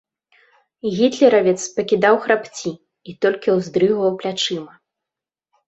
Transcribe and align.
Гітлеравец 0.99 1.57
пакідаў 1.75 2.15
храпці 2.25 2.71
і 2.75 3.11
толькі 3.29 3.55
ўздрыгваў 3.59 4.19
плячыма. 4.25 4.73